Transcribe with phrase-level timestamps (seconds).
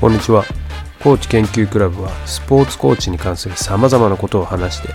[0.00, 0.46] こんにちは。
[1.02, 4.88] コーチ研究クラブはスポーツコーチに関するさまざまなことを話して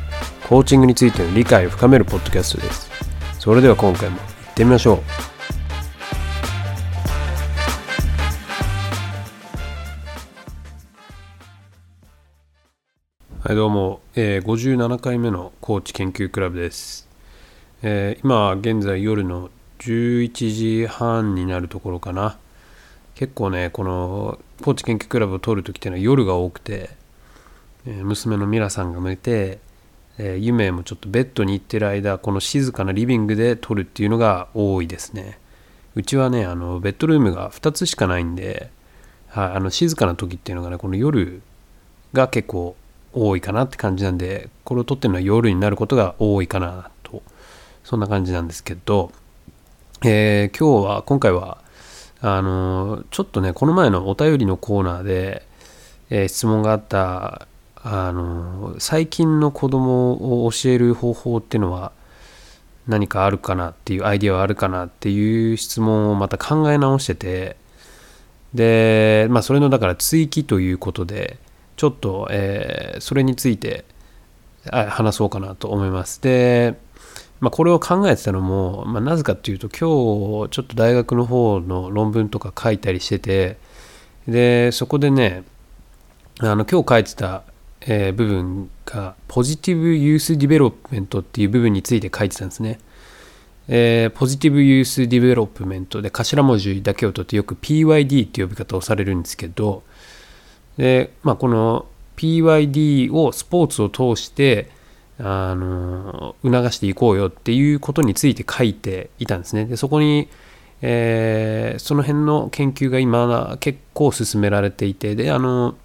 [0.49, 2.89] コーチングについての理解を深めるポッドキャストです。
[3.37, 4.97] それでは今回も行ってみましょう。
[13.47, 17.07] はいどうも、えー、57回目のコーチ研究クラブです、
[17.83, 22.39] えー今現在夜の11時半になるところかな。
[23.13, 26.89] 結構ねこのコーチ研究クラブを撮る時っていうのは夜が多くて、
[27.85, 29.59] えー娘のミラさんが寝て、
[30.17, 35.39] えー、夢もちょっとベッドに行ってる間この静かなリビングで撮るっていうのが多いですね。
[35.95, 38.69] うちはねあのベッドルームが2つしかないんで、
[39.29, 41.41] はい、あの静かな時っていうのがねこの夜
[42.13, 42.75] が結構
[43.13, 47.21] 多いかなって感じなんでこれを撮ってるのは夜になることが多いかなと。
[47.83, 49.11] そんな感じなんですけど、
[50.03, 51.59] えー今日は今回は
[52.27, 55.45] あのちょっとねこの前のお便りのコーナーで、
[56.09, 61.91] えー質問があったあの最近の子供を教える方法っていうのは
[62.87, 67.57] 何かあるかなっていうアイディアはあるかなっていう質問をまた考え直してて
[68.55, 71.37] でまあそれのだから追記ということで
[71.75, 73.85] ちょっと、えーそれについて
[74.71, 76.21] 話そうかなと思います。
[76.23, 76.75] で
[77.39, 83.57] まあ、これを考えてたのも、まあ、なぜかっていうと今日ちょっと大学の方の論文とか書いたりしてて
[84.27, 85.43] でそこでね
[86.39, 87.43] あの今日書いてた、
[87.81, 92.79] えー部分が positive youth development っていう部分について書いてたんですね。
[93.67, 99.83] えー positive youth development で頭文字だけを取ってよく PYD って呼び方をされるんですけど
[100.77, 101.85] で、まあ、この
[102.17, 104.69] PYD をスポーツを通して
[105.19, 109.65] あの促していこうよっていうことについて書いていたんですね。
[109.65, 110.27] でそこに、
[110.81, 115.75] えーその辺の研究が今結構進められていてであの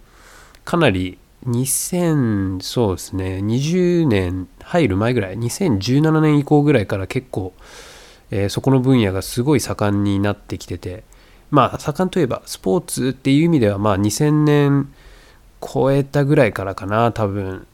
[0.63, 7.53] かなり2000そうですね20年入る前ぐらい2017年以降ぐらいから結構、
[8.31, 11.03] えーそこの分野がすごい盛んになってきてて
[11.49, 14.93] まあ盛んといえばスポーツっていう意味ではまあ2000年
[15.61, 17.67] 超えたぐらいからかな多分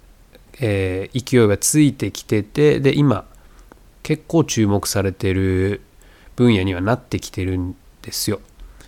[0.59, 3.25] えー勢いがついてきててで今
[4.03, 5.81] 結構注目されてる
[6.35, 8.40] 分野にはなってきてるんですよ。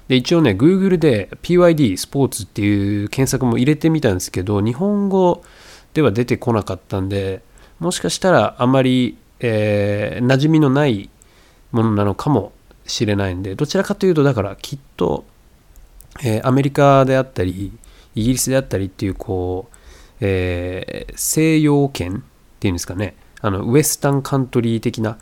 [0.08, 5.44] で一応ね Google で PYD スポーツっていう検索も入れてみたんですけど日本語
[5.94, 7.42] では出てこなかったんで
[7.80, 11.10] もしかしたらあまり、えー馴染みのない
[11.72, 12.52] ものなのかも
[12.88, 15.26] しれないんでどちらかというとだからきっと、
[16.24, 17.72] えーアメリカであったり
[18.16, 19.76] イギリスであったりっていうこう
[20.22, 22.24] えー西洋圏
[22.58, 25.18] っていうんですかねあのウエスタンカントリー的な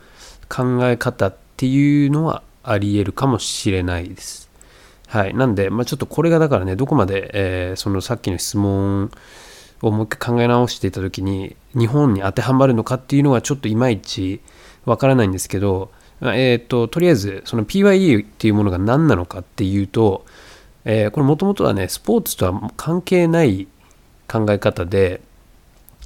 [0.48, 4.48] 考え方っていうのはありえるかもしれないです。
[5.06, 9.10] はい、なんで、まあ、ちょっとこれがだからねどこまで、えーそのさっきの質問
[9.80, 14.40] をもう一回考え直していた時に日本に当てはまるのかっていうのはちょっといまいち
[14.84, 20.26] わからないんですけど、えー、ととりあえずその PYD っていうものが何なのかっていうと、
[20.84, 23.66] えーこれもともとはねスポーツとは関係ない
[24.30, 25.20] 考え方で、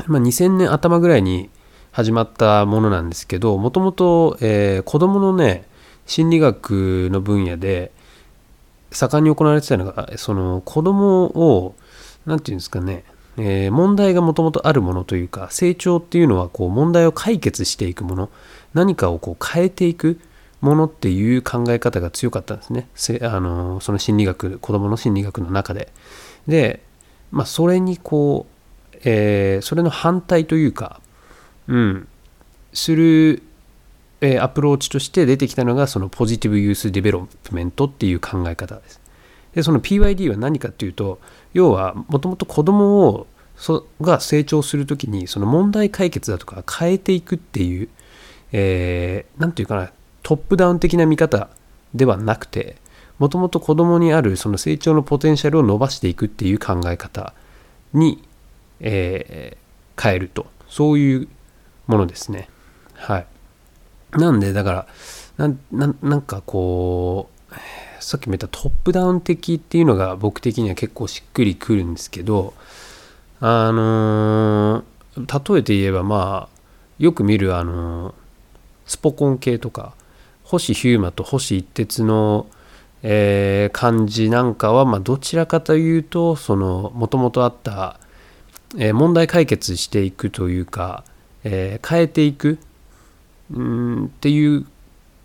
[0.06, 1.50] まあ、2000年頭ぐらいに
[1.90, 4.38] 始まったものなんですけどもともと
[4.84, 5.64] 子どものね
[6.06, 7.92] 心理学の分野で
[8.90, 11.74] 盛んに行われてたのがその子どもを
[12.26, 13.04] 何て言うんですかね、
[13.36, 18.30] えー問題がもともとあるものというか成長っていうのはこう問題を解決していくもの
[18.74, 20.20] 何かをこう変えていく
[20.60, 22.88] ものっていう考え方が強かったんですね
[23.22, 25.92] あのその心理学子どもの心理学の中で。
[26.46, 26.82] で
[27.32, 31.00] まあ、それにこう、えーそれの反対というか、
[31.66, 32.08] うん、
[32.72, 33.42] する、
[34.20, 39.00] えーアプローチとして出てきたのがその positive youth development っていう考え方です。
[39.54, 41.20] でその PYD は何かっていうと
[41.52, 43.26] 要はもともと子供を
[43.56, 47.88] そが成長するときにその問題解決だとか変えていくっていう、
[48.52, 49.90] えーなんていうかな
[50.22, 51.48] トップダウン的な見方
[51.94, 52.76] ではなくて
[53.18, 57.34] もともと子供にあるその成長のポテンシャルを伸ばしていくっていう考え方
[57.92, 58.22] に、
[58.80, 59.62] えー
[60.00, 60.46] 変えると。
[60.68, 61.28] そういう
[61.86, 62.48] ものですね。
[62.94, 63.26] はい。
[64.12, 64.86] なんでだから
[65.36, 67.54] なんななんかこう
[68.00, 72.54] さっきも言ったトップダウン的っていうのが僕的には結構しっくりくるんですけど
[73.40, 76.58] あのー例えて言えばまあ
[76.98, 78.14] よく見るあのー
[78.86, 79.94] スポコン系とか
[80.42, 82.46] 星飛雄馬と星一徹の、
[83.02, 87.98] えー感じなんかは、まあ、どちらかというとそのもともとあった、
[88.76, 91.04] えー問題解決していくというか、
[91.44, 92.58] えー変えていく
[93.52, 94.66] うんっていう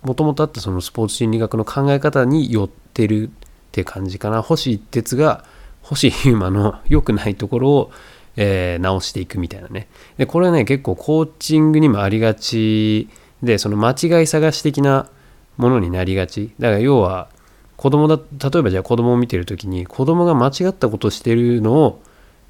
[0.02, 3.32] もともとあったそのスポーツ心理学の考え方に寄ってるっ
[3.72, 4.42] て感じかな。
[4.42, 5.44] 星一徹が
[5.82, 7.92] 星ヒューマの良くないところを、
[8.36, 9.88] え、直していくみたいなね。
[10.18, 13.10] でこれはね結構コーチングにもありがち
[13.42, 15.10] でその間違い探し的な
[15.58, 16.52] ものになりがち。
[16.60, 17.30] だから要は
[17.78, 22.02] 子供だ例えばじゃあ子供を見てる時に子供が間違ったことしてるのを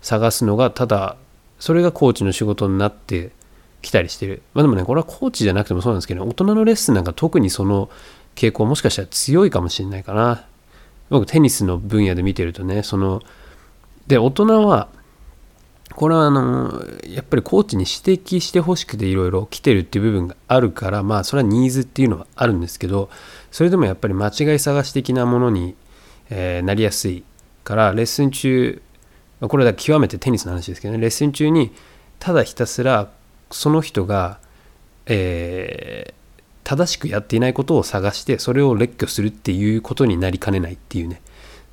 [0.02, 1.18] 探すのがただ
[1.60, 3.32] それがコーチの仕事になって
[3.82, 4.42] きたりしてる。
[4.54, 7.90] まあでもねこれはコーチじゃなくてもそうなんですけど大人のレッスンなんか特にその
[8.36, 10.46] 傾向もしかしたら強いかもしれないかな。
[11.10, 13.22] 僕テニスの分野で見てるとねその
[14.08, 14.90] で大人は
[15.96, 23.10] これはあのやっぱりコーチに指摘してほしくていろいろ来てるっていう部分があるからまあそれはニーズっていうのはあるんですけど
[23.52, 25.76] それでもやっぱり間違い探し的なものに、
[26.30, 27.24] えー、なりやすい
[27.64, 28.82] からレッスン中
[29.42, 31.00] これは極めてテニスの話ですけどね。
[31.00, 31.72] レッスン中に
[32.20, 33.12] ただひたすら
[33.52, 34.40] その人が、
[35.06, 41.22] えー、正しくやっていないことを探してそれを列挙するっていうことになりかねないっていうね。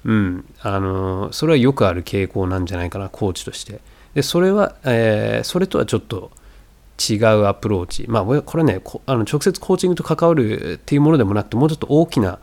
[0.05, 0.45] うん。
[0.61, 3.81] あのそれはよくある傾向なんじゃないかなコーチとして。
[4.15, 6.31] でそれは、えー、それとはちょっと
[6.99, 8.07] 違うアプローチ。
[8.09, 12.39] まあこれねあの直接コーチングと関わるっていうものでもなくてもうちょっと大きな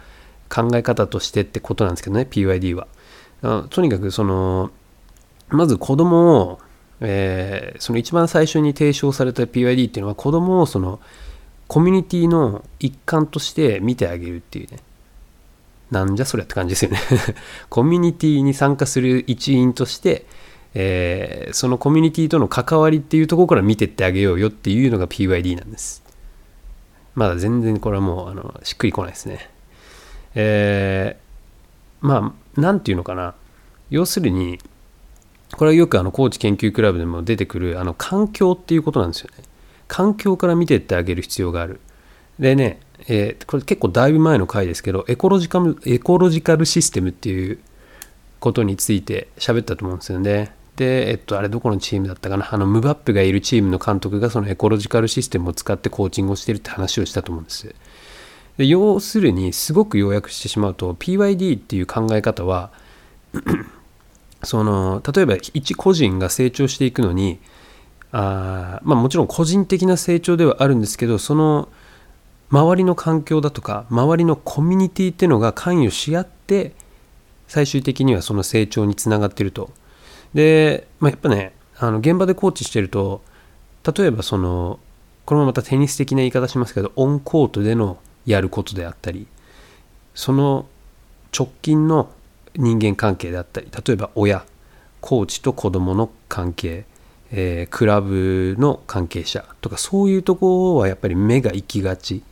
[0.50, 2.88] 考え方としてってことなんですけどね PYD は。
[3.70, 4.72] とにかくその
[5.50, 6.60] まず子供を、
[7.00, 11.00] えー、その一番最初に提唱された PYD っていうのは子供をその
[11.68, 14.80] コミュニティの一環として見てあげるっていうね。
[15.90, 17.00] なんじゃそりゃって感じですよね。
[17.70, 20.26] コミュニティに参加する一員として、
[20.74, 26.04] えー、そのコミュニティとの関わりっていうところから見てってあげようよっていうのが PYD なんです
[27.16, 29.50] まだ全然これはもうあのしっくりこないですね
[30.34, 33.36] えー、まあ何て言うのかな
[33.90, 34.60] 要するに
[35.58, 39.44] これはよくあのコーチ研究クラブでも出てくるあの環境っていうことなんですよね。
[39.88, 41.82] 環境から見てってあげる必要がある。
[42.40, 47.60] でね、えー、これ結構だいぶ前の回ですけどエコロジカルエコロジカルシステムっていう
[48.40, 50.54] ことについて喋ったと思うんですよね。
[50.76, 52.54] で、えっと、あれどこのチームだったかな？
[52.54, 57.76] あのムバップがいるチームの監督がそのエコロジカルシステムを使ってコーチングをしてるって話をしたと思うんです。
[58.58, 62.72] で要するにすごく要約してしまうと PYD っていう考え方は
[64.44, 67.40] その例えば一個人が成長していくのに
[68.12, 71.70] あまあもちろん個人的な成長ではあるんですけどその
[72.50, 76.74] 周りの環境だとか周りのコミュニティっていうのが関与し合って
[77.48, 79.72] 最終的にはその成長につながってると。
[80.34, 83.22] で、まあ、やっぱねあの現場でコーチしてると
[83.96, 84.80] 例えばその
[85.26, 89.28] これもまたテニス的な言い方しますけどオンコートでのやることであったり
[90.14, 90.66] その
[91.38, 92.12] 直近の
[92.56, 94.46] 人間関係であったり例えば親
[95.00, 96.86] コーチと子供の関係、
[97.32, 102.24] えー、クラブの関係者とかそういうところはやっぱり目が行きがち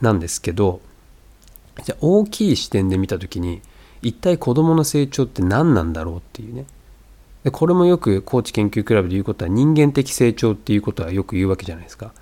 [0.00, 0.80] なんですけど
[1.84, 3.62] じゃ大きい視点で見た時に
[4.02, 6.66] 一体子供の成長って何なんだろうっていうね。
[7.44, 12.12] でこれもよくコーチ研究クラブで言うことは人間的成長っていうことはよく言うわけじゃないですか。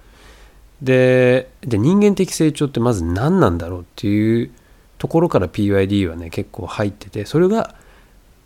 [0.82, 4.50] でで人間的成長ってまず何なんだろうっていう
[4.98, 7.74] ところから PYD はね結構入っててそれが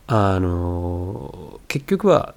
[0.07, 2.35] あの結局は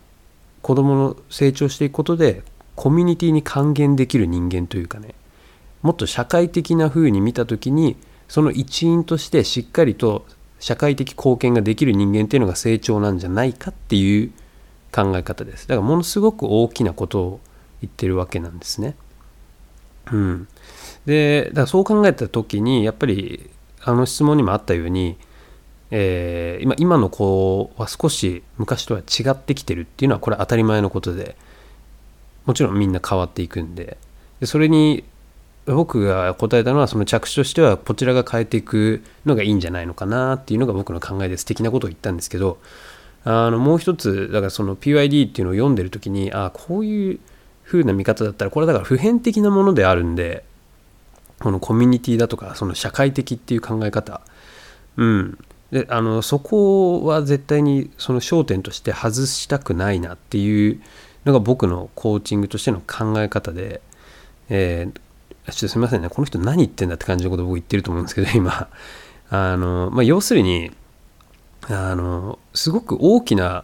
[0.61, 2.43] 子供の成長していくことで
[2.75, 5.15] コミュニティに還元できる人間というかね
[5.81, 7.95] もっと社会的な風に見た時に
[8.27, 10.25] その一員としてしっかりと
[10.59, 14.31] 社会的貢献ができる人間っていうのが成長なんじゃないかっていう
[14.91, 15.67] 考え方です。
[15.67, 17.39] だからものすごく大きなことを
[17.81, 18.95] 言ってるわけなんですね。
[20.11, 20.47] うん、
[21.05, 23.49] でだからそう考えた時にやっぱり
[23.83, 25.17] あの質問にもあったように、
[25.91, 31.35] えー、今今の子は少し昔とは違ってきてるっていうのはこれ当たり前のことで
[32.45, 33.97] もちろんみんな変わっていくんで。
[34.39, 35.03] でそれに
[35.67, 42.57] 僕が答えたのはその着手としてはこちらが変えていくのがいいんじゃないのかなっていうのが僕の考えで素敵なことを言ったんですけど
[43.25, 47.19] あのもう一つだからその PYD っていうのを読んでる時にああこういう
[47.65, 50.45] 風な見方だったらこれだから普遍的なものであるんで
[51.39, 54.21] このコミュニティだとかその社会的っていう考え方。
[54.95, 55.37] うん。
[55.71, 60.81] であのそこは絶対にその焦点として外したくないなっていう
[61.25, 63.81] のが僕のコーチングとしての考え方で、
[64.49, 65.01] えー、
[65.51, 66.09] ちょっとすみませんね。
[66.09, 68.67] この人何言ってんだって感じのこと僕言ってると思うんですけど今。
[69.29, 70.71] あの、まあ、要するに
[71.69, 73.63] あのすごく大きな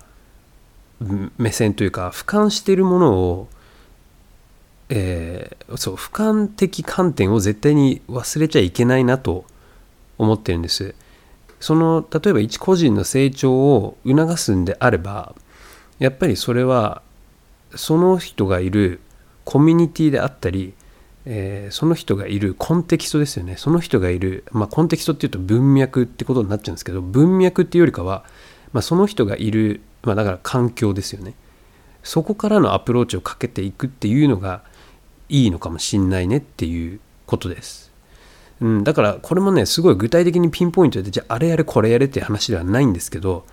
[1.38, 3.48] 目線というか俯瞰しているものを
[4.90, 9.46] えー、そう俯瞰的観点を絶対に忘れちゃいけないなと
[10.18, 10.94] 思ってるんです。
[11.60, 15.34] その例えば一個人の成長を促すんであれば
[15.98, 17.02] やっぱりそれは
[17.76, 19.00] その人がいる
[19.46, 20.74] コミュニティであったり、
[21.26, 28.26] えー、その人がいるコンテキストですよねその人がいる、まあ、コンテキストっていうと文脈ってことになっちゃうんですけど文脈っていうよりかは
[28.74, 31.36] まあ、その人がいる、まあ、だから環境ですよね
[32.04, 34.64] そこからのアプローチをかけていくっていうのが
[35.30, 37.94] いいのかもしんないねっていうことです。
[38.60, 43.46] うん、だからこれもねすごい具体的にピンポイントでじゃああれやれこれやれっていう話ではないんですけど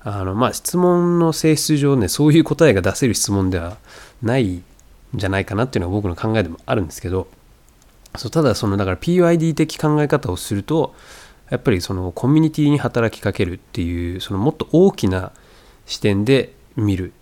[0.00, 3.76] あのまあ質問の性質上ねそういう答えが出せる質問では
[4.22, 4.62] ない
[5.16, 7.26] じゃないかなっていうのが僕の考えでもあるんですけど
[8.16, 10.94] そうただそのだから PYD 的考え方をすると
[11.50, 15.32] やっぱりそのコミュニティに働きかけるっていうそのもっと大きな
[15.86, 17.12] 視点で見る。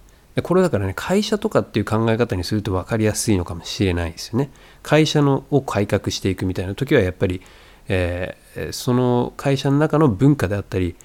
[0.43, 4.51] これだからね会社とかっていう考え方にすると分かりやすいのかもしれないですよね。
[4.83, 7.41] 会社のを改革していくみたいな時はやっぱり、
[7.87, 10.97] えー、その会社の中の文化であったり、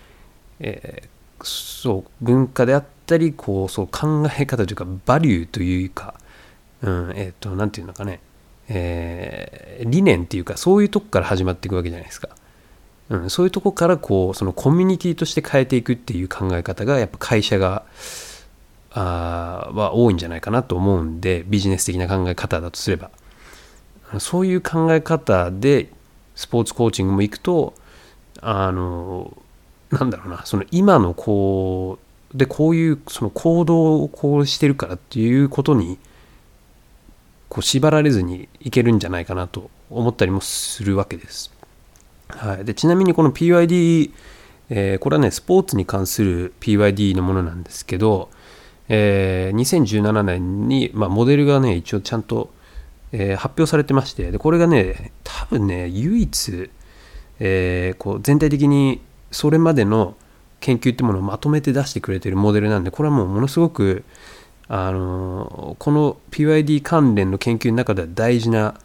[0.60, 6.16] えー、そう文化であったりこうそう考え方というかバリューというか、
[6.84, 8.20] うんえっ、ー、と何て言うのかね、
[8.68, 12.30] え理念っていうかそういうとこから始まっていくわけじゃないですか。
[13.10, 17.84] うん、そういうとこからこうそのコミュニティとして変えていくっていう考え方がやっぱ会社が
[18.92, 23.10] あは多いんじゃないかなと思うんでビジネス的な考え方だとすれば。
[24.18, 25.90] そういう考え方で
[26.34, 27.76] スポーツコーチングも行くと
[28.42, 29.38] あの
[29.92, 32.00] なんだろうなその今のこ
[32.34, 36.00] うでこういうその行動をこうしてるからっていうことに
[37.50, 41.52] こう縛られずにいけるんじゃないかなと思ったりもするわけです。
[42.30, 44.12] はい、でちなみにこの PYD、
[44.70, 48.30] えー、これはねスポーツに関する PYD のものなんですけど、
[48.88, 52.52] えー、2017年に、まあ、モデルがね一応ちゃんと、
[53.12, 56.70] えー、発表されてましてでこれがね多分ね唯一、
[57.40, 59.02] えー、こう全体的に
[59.32, 60.16] それまでの
[60.60, 64.04] 研究ってものをまとめて出してくれてるモデルなんでこれはもうものすごく
[64.70, 68.76] あのこの PYD 関連の研究の中では大事な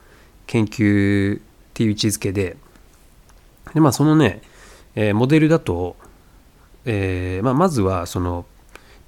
[0.47, 1.41] 研究っ
[1.75, 2.57] ていう位置づけで
[3.75, 4.41] でまあそのね、
[4.95, 5.97] えー、モデルだと、
[6.87, 8.47] えーまあ、まずはその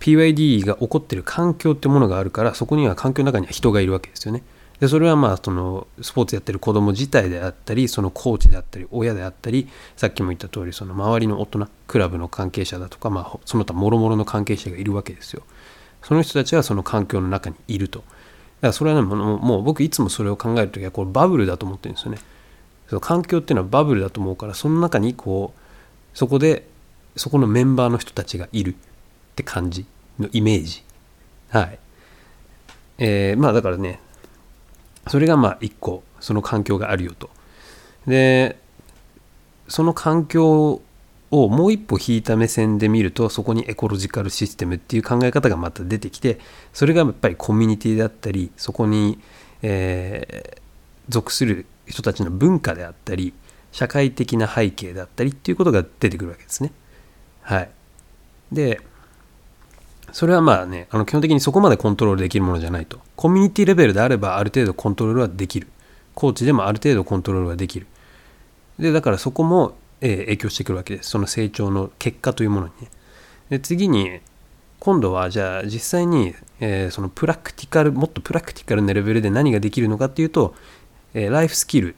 [0.00, 4.42] PYD が起こってる環境ってものがあるからそこには環境の中には人がいるわけですよね。
[4.80, 15.45] でそれはまあそのスポーツやってる子供自体であったりそのコーチであったり親であったりさっきも言った通りその周りの大人クラブの関係者だとか、まあ、その他もろもろの関係者がいるわけですよ。
[16.07, 17.99] その人たちはその環境の中にいると。
[17.99, 18.09] だか
[18.69, 22.19] らそれはねもう僕いつもそれを考える時はこれバブルだと思ってるんですよね。
[22.89, 25.61] その環境っていうのはバブルだと思うからその中にこう
[26.17, 26.69] そこで
[27.17, 28.75] そこのメンバーの人たちがいるっ
[29.35, 29.85] て感じ
[30.21, 30.85] のイメージ
[31.51, 31.79] はい
[32.99, 33.99] えー、まあだからね
[35.09, 37.31] それがまあ一個その環境があるよと
[38.07, 38.57] で
[39.67, 40.81] その環境
[41.45, 46.38] をもう一歩引いた目線で見るとそこにエコロジカルシステムっていう考え方がまた出てきて
[46.73, 49.19] それがやっぱりコミュニティだったりそこに、
[49.62, 50.61] えー、
[51.09, 53.33] 属する人たちの文化であったり
[53.73, 56.73] 社会的な背景だったりっていうことが出てくるわけですね。
[57.43, 57.71] はい。
[58.50, 58.81] で
[60.12, 65.66] それはまあねあの基本的にそこまでコントロールできるものじゃないとコミュニティレベルであればある程度コントロールはできる
[66.14, 67.87] コーチでもある程度コントロールはできる
[68.78, 71.11] でだからそこも、え、影響してくるわけです。
[71.11, 72.73] その成長の結果というものに。
[72.83, 72.88] ね
[73.50, 74.21] で次に
[74.79, 80.55] 今度はじゃあ実際に、え、そのプラクティカルもっとプラクティカルなレベルで何ができるのかっていうと
[81.15, 81.95] え、ライフスキル。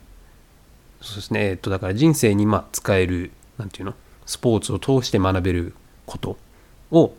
[1.01, 1.51] そうですね。
[1.51, 3.95] えっとだから人生にまあ使えるなんていうの？
[4.27, 5.75] スポーツを通して学べる
[6.07, 6.37] こと
[6.91, 7.15] を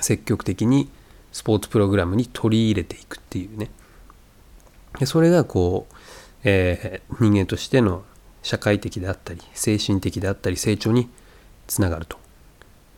[0.00, 0.90] 積極的に
[1.32, 3.70] スポーツプログラムに取り入れていくっていうね。
[5.06, 5.94] それがこう、
[6.44, 8.04] えー、人間としての
[8.42, 11.08] 社会的であったり精神的であったり成長に
[11.66, 12.18] つながると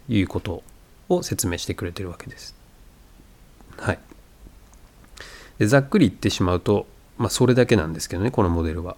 [0.09, 0.63] いうこと
[1.09, 2.55] を説明してくれてるわけです。
[3.77, 3.99] はい。
[5.59, 6.87] でざっくり言ってしまうと
[7.19, 8.97] まあ、それだけなんですけどねこのモデルは。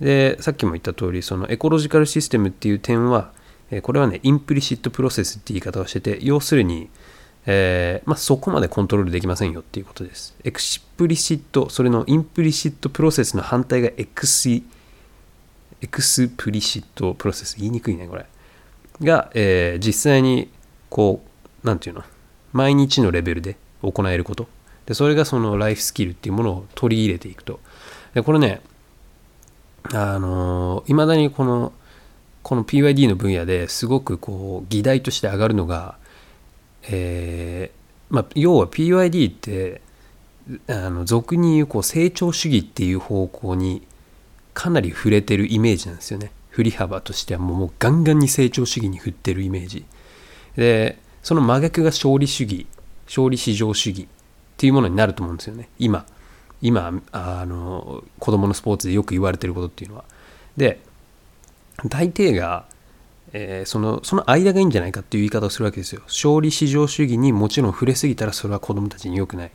[0.00, 3.30] でさっきも言った通りその ecological system っていう点は
[3.82, 6.90] これはね implicit process って言い方をしてて要するに、
[7.46, 10.34] えー、まあ、そこまでコントロールできませんよっていうことです。
[10.44, 14.64] explicit それの implicit process の反対がエクシ
[15.82, 18.24] explicit process 言いにくいねこれ。
[19.02, 20.48] が、えー、実際に
[20.88, 22.04] こう何て言うの？
[22.52, 24.46] 毎日のレベルで行えること。
[24.86, 27.60] でそれがそのライフスキルっていうものを取り入れていくと。
[28.14, 28.60] でこれね
[29.92, 31.72] あのいまだにこの
[32.42, 35.96] この PYD の分野ですごくこう議題として上がるのが、
[36.88, 39.80] えーまあ、要は PYD って
[40.68, 43.86] あの俗に言うこう成長主義っていう方向に
[44.54, 46.32] かなり触れてるイメージなんですよね。
[46.50, 49.84] 振り幅としてはもうガンガンに成長主義に振ってるイメージ。
[50.56, 52.66] でその真逆が勝利主義
[53.06, 54.06] 勝利至上主義っ
[54.56, 55.68] ていうものになると思うんですよね。
[55.78, 56.04] 今
[56.60, 60.04] 今あの子供のスポーツでよく言われてることっていうのは。
[60.56, 60.80] で
[61.88, 62.66] 大抵が、
[63.32, 66.02] えー、そのその間がいいんじゃないかっていう言い方をするわけですよ。
[66.06, 69.50] 勝利至上主義にもちろん触れすぎたらそれは子供たちに良くない。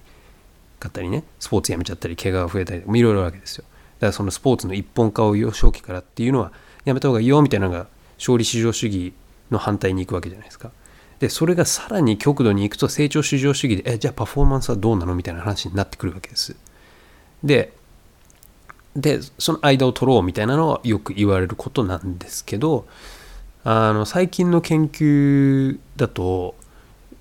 [0.80, 3.66] かったりねスポーツやめちゃったり怪我が増えたりいろいろあるわけですよ。
[4.00, 6.52] だからそのスポーツの一本化を幼少期からっていうのは
[6.86, 7.88] やめた方がいいよみたいなのが
[8.18, 9.14] 勝利至上主義
[9.52, 10.72] の反対に行くわけじゃないですか。
[11.20, 16.56] でそれがさらに極度に行くと成長至上主義でえじゃあパフォーマンスはどうなのみたいな話になってくるわけです。
[17.44, 17.74] で
[18.96, 22.88] でその間を取ろうみたいなのはよく言われることなんですけど
[23.64, 26.56] あの最近の研究だと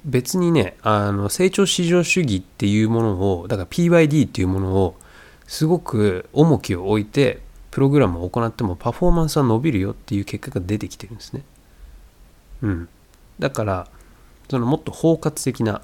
[0.04, 4.96] 別にねあの成長至上主義っていうものをだから PYD っていうものを
[5.46, 11.42] すごく重きを置いてプログラムを行ってもパフォーマンスは伸びるよっていう結果が出てきてるんですね。
[12.62, 12.88] うん。
[13.38, 13.88] だから
[14.48, 15.82] そのもっと包括的な、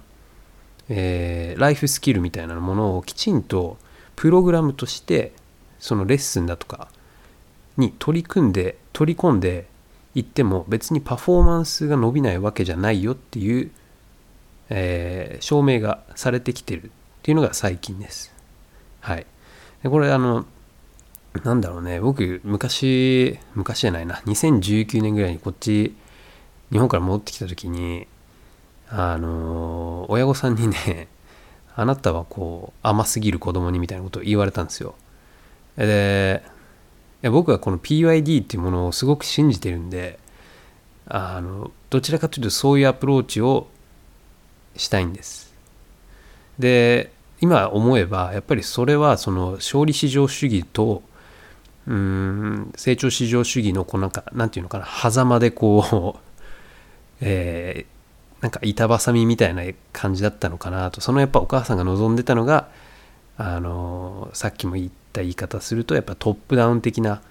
[0.89, 3.77] えー、ライフスキルみたいなものをきちんと
[4.17, 5.33] プログラムとして
[5.79, 6.89] そのレッスンだとか
[7.77, 9.67] に取り組んで取り込んで
[10.15, 13.71] いっても別にパフォーマンスが伸びないわけじゃないよっていう、
[14.69, 16.89] えー、証明がされてきてるっ
[17.23, 18.33] ていうのが最近です。
[19.01, 19.27] はい。
[19.83, 20.47] でこれあの
[21.45, 22.01] なんだろうね。
[22.01, 24.17] 僕昔昔じゃないな。
[24.27, 25.95] 2019年ぐらいにこっち
[26.71, 28.07] 日本から戻ってきた時に
[28.89, 31.09] あの親御さんにね
[31.75, 34.95] あなたはこう甘すぎる子供にみたいなことを言われたんですよ。
[35.77, 36.43] で
[37.31, 40.19] 僕はこの PYD っていうものをすごく信じてるんで
[41.07, 43.69] あのどちらかというとそういうアプローチを
[44.77, 45.55] したいんです。
[46.59, 47.12] で
[47.43, 51.03] 今思えばやっぱりそれはその勝利至上主義と
[51.89, 56.21] うん成長至上主義のこうなんかなんていうのかな狭間でこう
[57.21, 61.01] えー、なんか板挟みみたいな感じだったのかなと。
[61.01, 62.69] そのやっぱお母さんが望んでたのが
[63.37, 67.23] あのさっきも言った言い方するとやっぱトップダウン的な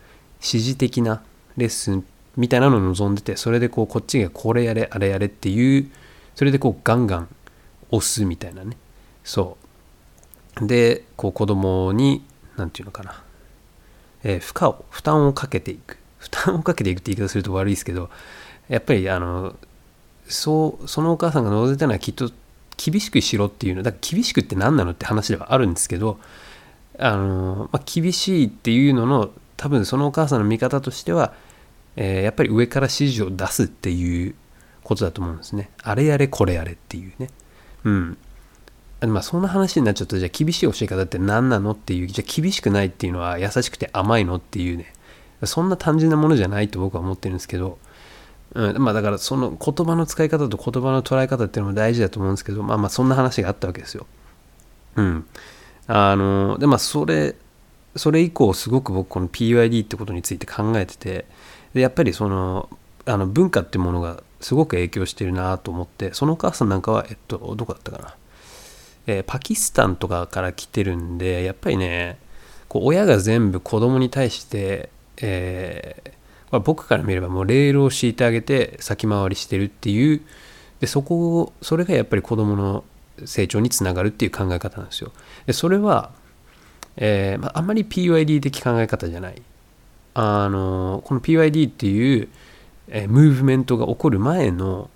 [0.41, 1.22] 指示的な
[1.56, 5.90] レッスンみたいなのを望んでてそれでこうこっちがこれやれあれやれっていう
[6.36, 7.29] それでこうガンガン
[7.92, 8.75] 押すみたいなね。
[9.24, 9.61] そう。
[10.59, 12.24] でこう子供に
[12.57, 13.24] 何て言うのかな、
[14.24, 15.98] えー、負荷を負担をかけていく。
[16.22, 18.11] 負担をかけていくって言い方すると悪いですけど
[18.70, 19.55] やっぱりあの
[20.27, 22.29] そうそのお母さんが望んでたのはきっと
[22.77, 23.83] 厳しくしろっていうの。
[23.83, 26.20] だから厳しくって何なのって話ではあるんですけど
[27.00, 31.33] あの、まあ、厳しいっていうのの多分そのお母さんの見方としては、
[31.96, 34.35] えー、やっぱり上から指示を出すっていう
[34.83, 35.72] ことだと思うんですね。
[35.83, 37.29] あれやれこれやれっていうね。
[37.83, 38.18] うん。
[39.07, 44.94] まあそんな話になっちゃうとじゃあ厳しい教え方って何なのっていうじゃあ厳しくないっていうのは優しくて甘いのっていうね
[45.44, 47.79] そんな単純なものじゃないと僕は思ってるんですけど
[48.53, 54.05] うん、まあだからその言葉の使い方と言葉の捉え方っていうのも大事だと思うんですけどまあまあそんな話があったわけですよ。
[54.96, 55.25] うん。
[55.87, 57.35] あのでまあそれ
[57.96, 61.25] それ以降すごく僕この PYD ってことについて考えてて
[61.74, 62.70] でやっぱりその
[63.05, 68.16] あの文化ってものがすごく影響してるなと思ってそのお母さんなんかはえっとどこだったかな、
[69.07, 72.18] えー、パキスタンとかから来てるんでやっぱりね
[72.68, 74.90] こう親が全部子供に対して、
[75.22, 76.11] えー
[76.51, 80.22] まあ、僕から見ればもうレールを敷いてあげて先回りしてるっていう
[80.79, 82.83] でそこをそれがやっぱり子どもの
[83.25, 85.11] 成長につながるっていう考え方なんですよ。
[85.46, 86.11] でそれは、
[86.98, 89.42] えーまあ、あんまり PYD 的考え方じゃない。
[90.14, 92.29] あのこの PYD っていう、
[92.87, 94.90] えー、ムーブメントが起こる前の、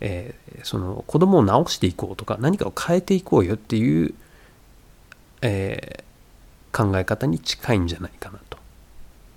[0.00, 4.14] えー、その子供を直していこうとか何かを変えていこうよっていう、
[5.42, 8.58] えー、考え方に近いんじゃないかなと。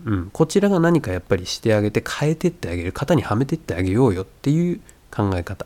[0.06, 4.80] うん、こちらが何かやっぱりしてあげて変えてってあげる型にはめてってあげようよっていう
[5.12, 5.65] 考え方。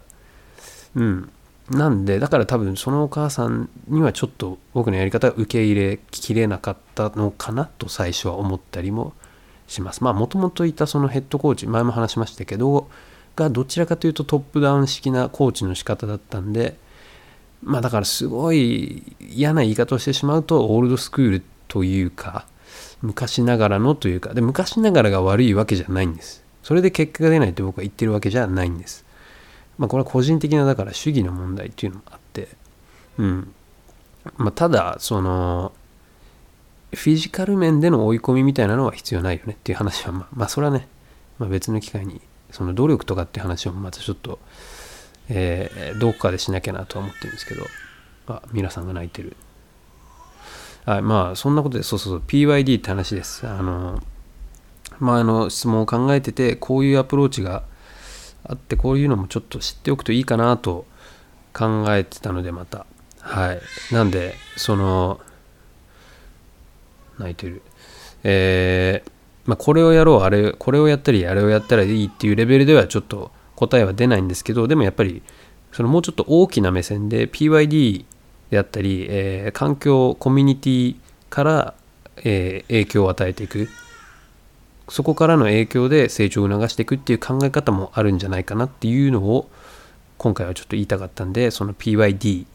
[0.96, 1.32] うん。
[1.70, 9.14] なんでだから多分そのお母さんにはちょっと僕のやり方が受け入れきれなかったのかなと最初は思ったりも
[9.68, 10.04] します。
[10.04, 12.90] まあもともといたそのヘッドコーチ前も話しましたけど
[13.36, 16.78] がどちらかというとトップダウン式なコーチの仕方だったんで
[17.64, 22.46] まあだからすごい嫌な言い方をしてしまうとオールドスクールというか
[23.02, 26.44] 昔ながらのというかで昔ながらが悪いわけじゃないんです。
[26.62, 29.06] それで結果が出ないって僕は言ってるわけじゃないんです。
[29.78, 32.48] まあこれは個人的なだから主義の問題っていうのもあって
[33.18, 33.54] うん。
[34.38, 35.74] まあただその
[36.96, 40.88] フィジカル面での追い込みみたいなのは必要ないよねっていう話はまあ、まあ、それはね、
[41.40, 42.22] まあ、別の機会に
[42.54, 44.38] その努力とかって話をまたちょっと、
[45.28, 47.66] えー、どこかでしなきゃなとは思ってるんですけど
[48.28, 49.36] あ皆さんが泣いてる。
[50.86, 53.48] はい、まあそんなことでそうそうそう PYD って話です。
[53.48, 54.02] あの
[55.00, 57.64] 前の質問を考えててこういうアプローチが
[58.46, 60.86] あってこういうのもちょっと知っておくといいかなと
[61.54, 62.86] 考えてたのでまた。
[63.20, 63.62] はい。
[63.92, 65.20] なんでその
[67.18, 67.64] 泣いてる。
[68.24, 69.12] えー
[69.46, 75.22] まあ、これをやろうあれこれをやったりあれをやったらいいっていうレベルではちょっと答えは出ないんですけどでもやっぱり
[75.72, 78.06] そのもうちょっと大きな目線で PYD
[78.52, 80.96] であったり、えー、環境コミュニティ
[81.30, 81.74] から、
[82.18, 83.68] えー、影響を与えていく。
[84.90, 89.50] そこからの影響で成長を促していくっていう考え方もあるんじゃないかなっていうのを
[90.18, 92.48] 今回はちょっと言いたかったんでその PYD っ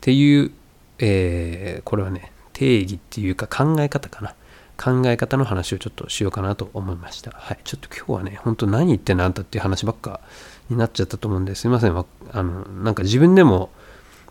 [0.00, 0.52] ていう、
[0.98, 4.34] えー、これはね定義っていうか考え方かな。
[4.76, 7.30] 考え方の話をちょっとしようかなと思いました。
[7.32, 7.58] はい。
[7.64, 10.20] ちょっと今日はね、本当何言ってんのあんたっていう話ばっか
[10.68, 11.96] になっちゃったと思うんですいません。
[11.96, 13.70] あの、なんか自分でも、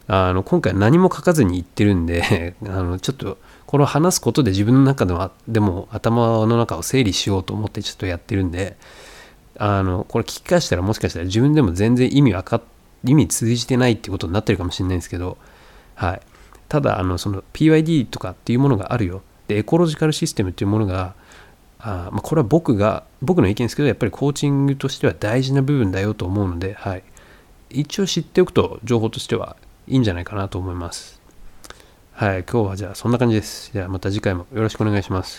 [0.08, 8.78] あの、今回何も書かずに言ってるんで あの、ちょっと、これを話すことで自分の中でも、でも頭の中を整理しようと思ってちょっとやってるんで、
[9.58, 12.62] あの、これ聞き返したらもしかしたら自分でも全然意味わか
[13.04, 15.38] 意味通じてないってことになってるかもしれないんですけど、
[15.96, 16.22] はい。
[16.68, 19.22] ただ、あの、その PYD とかっていうものがあるよ。
[19.48, 21.16] でエコロジカルシステムというものが
[21.80, 27.04] あ、まあ、これは僕が僕の意見ですけどやっぱりコーチングとしては大事な部分だよと思うので、はい、
[27.70, 29.56] 一応知っておくと情報としては
[29.88, 31.22] いいんじゃないかなと思います。
[32.14, 33.72] はい今日はじゃあそんな感じです。
[33.74, 35.34] じゃあまた次回もよろしくお願いします。